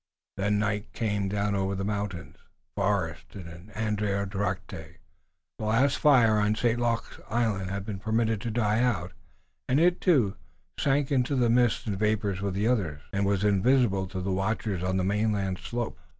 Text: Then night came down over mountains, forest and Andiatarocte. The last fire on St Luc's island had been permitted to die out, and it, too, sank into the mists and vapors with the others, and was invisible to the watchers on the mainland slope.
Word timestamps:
Then 0.35 0.57
night 0.57 0.93
came 0.93 1.27
down 1.29 1.53
over 1.53 1.83
mountains, 1.83 2.35
forest 2.75 3.35
and 3.35 3.69
Andiatarocte. 3.75 4.97
The 5.59 5.63
last 5.63 5.99
fire 5.99 6.39
on 6.39 6.55
St 6.55 6.79
Luc's 6.79 7.19
island 7.29 7.69
had 7.69 7.85
been 7.85 7.99
permitted 7.99 8.41
to 8.41 8.49
die 8.49 8.81
out, 8.81 9.11
and 9.69 9.79
it, 9.79 10.01
too, 10.01 10.37
sank 10.79 11.11
into 11.11 11.35
the 11.35 11.51
mists 11.51 11.85
and 11.85 11.99
vapors 11.99 12.41
with 12.41 12.55
the 12.55 12.67
others, 12.67 13.01
and 13.13 13.27
was 13.27 13.43
invisible 13.43 14.07
to 14.07 14.21
the 14.21 14.33
watchers 14.33 14.81
on 14.81 14.97
the 14.97 15.03
mainland 15.03 15.59
slope. 15.59 15.99